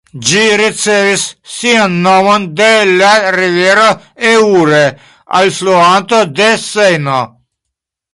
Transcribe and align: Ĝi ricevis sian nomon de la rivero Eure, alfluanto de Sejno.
Ĝi 0.27 0.43
ricevis 0.59 1.23
sian 1.55 1.97
nomon 2.05 2.47
de 2.61 2.69
la 3.01 3.09
rivero 3.35 3.83
Eure, 4.31 4.79
alfluanto 5.41 6.23
de 6.41 6.49
Sejno. 6.65 7.21